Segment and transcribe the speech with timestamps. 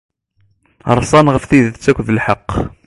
[0.97, 2.49] Reṣṣan ɣef tidet akked lḥeqq.